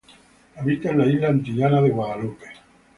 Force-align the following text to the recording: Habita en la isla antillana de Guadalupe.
Habita 0.55 0.89
en 0.89 0.97
la 0.97 1.05
isla 1.05 1.27
antillana 1.27 1.79
de 1.79 1.91
Guadalupe. 1.91 2.47